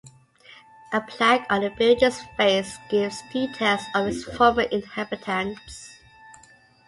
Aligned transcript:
A 0.91 0.99
plaque 0.99 1.45
on 1.51 1.61
the 1.61 1.69
building's 1.69 2.21
face 2.35 2.79
gives 2.89 3.21
details 3.31 3.83
of 3.93 4.07
its 4.07 4.23
former 4.23 4.63
inhabitants. 4.63 5.95